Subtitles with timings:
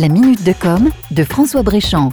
[0.00, 2.10] La minute de com de François Bréchamp.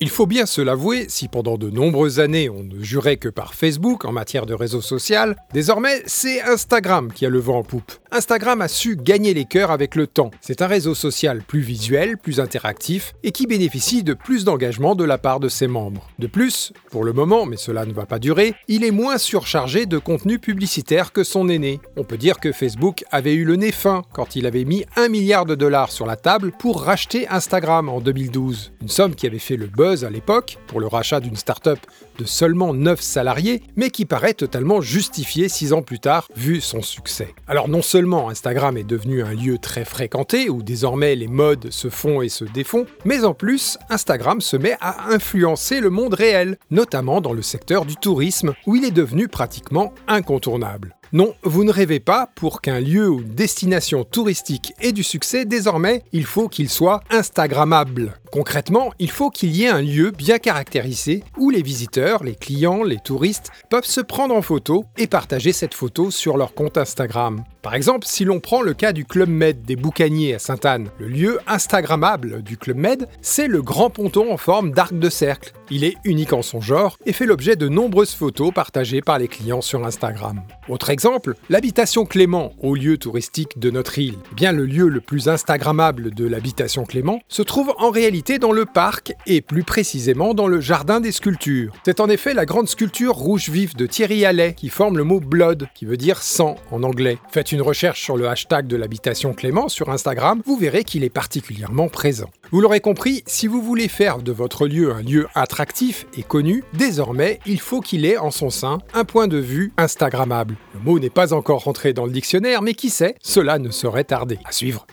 [0.00, 3.54] Il faut bien se l'avouer, si pendant de nombreuses années on ne jurait que par
[3.54, 7.92] Facebook en matière de réseau social, désormais c'est Instagram qui a le vent en poupe.
[8.14, 10.30] Instagram a su gagner les cœurs avec le temps.
[10.42, 15.04] C'est un réseau social plus visuel, plus interactif et qui bénéficie de plus d'engagement de
[15.04, 16.10] la part de ses membres.
[16.18, 19.86] De plus, pour le moment, mais cela ne va pas durer, il est moins surchargé
[19.86, 21.80] de contenu publicitaire que son aîné.
[21.96, 25.08] On peut dire que Facebook avait eu le nez fin quand il avait mis un
[25.08, 28.72] milliard de dollars sur la table pour racheter Instagram en 2012.
[28.82, 31.78] Une somme qui avait fait le buzz à l'époque pour le rachat d'une start-up
[32.18, 36.82] de seulement 9 salariés, mais qui paraît totalement justifiée 6 ans plus tard vu son
[36.82, 37.34] succès.
[37.48, 41.88] Alors non seulement Instagram est devenu un lieu très fréquenté où désormais les modes se
[41.88, 46.58] font et se défont, mais en plus Instagram se met à influencer le monde réel,
[46.70, 50.96] notamment dans le secteur du tourisme où il est devenu pratiquement incontournable.
[51.14, 56.04] Non, vous ne rêvez pas, pour qu'un lieu ou destination touristique ait du succès, désormais,
[56.12, 58.14] il faut qu'il soit Instagrammable.
[58.32, 62.82] Concrètement, il faut qu'il y ait un lieu bien caractérisé où les visiteurs, les clients,
[62.82, 67.44] les touristes peuvent se prendre en photo et partager cette photo sur leur compte Instagram.
[67.60, 71.08] Par exemple, si l'on prend le cas du Club Med des Boucaniers à Sainte-Anne, le
[71.08, 75.52] lieu Instagrammable du Club Med, c'est le grand ponton en forme d'arc de cercle.
[75.70, 79.28] Il est unique en son genre et fait l'objet de nombreuses photos partagées par les
[79.28, 80.40] clients sur Instagram.
[80.68, 81.01] Autre exemple,
[81.48, 84.18] l'habitation Clément, au lieu touristique de notre île.
[84.36, 88.66] Bien, le lieu le plus Instagrammable de l'habitation Clément se trouve en réalité dans le
[88.66, 91.72] parc et plus précisément dans le jardin des sculptures.
[91.84, 95.20] C'est en effet la grande sculpture rouge vif de Thierry Allais qui forme le mot
[95.20, 97.18] blood, qui veut dire sang en anglais.
[97.30, 101.10] Faites une recherche sur le hashtag de l'habitation Clément sur Instagram, vous verrez qu'il est
[101.10, 102.30] particulièrement présent.
[102.52, 106.62] Vous l'aurez compris, si vous voulez faire de votre lieu un lieu attractif et connu,
[106.74, 110.56] désormais il faut qu'il ait en son sein un point de vue Instagrammable.
[110.98, 114.38] N'est pas encore rentré dans le dictionnaire, mais qui sait, cela ne saurait tarder.
[114.44, 114.86] À suivre.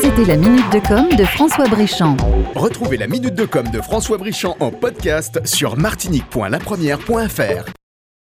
[0.00, 2.16] C'était la minute de com de François Bréchamp.
[2.54, 7.85] Retrouvez la minute de com de François Brichant en podcast sur martinique.lapremière.fr.